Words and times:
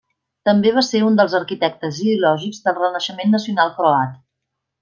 També 0.49 0.71
va 0.77 0.83
ser 0.87 1.01
un 1.09 1.19
dels 1.19 1.35
arquitectes 1.41 2.01
ideològics 2.05 2.65
del 2.67 2.79
renaixement 2.81 3.33
nacional 3.39 3.75
croat. 3.81 4.21